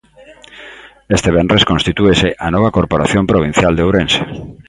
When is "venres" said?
1.37-1.67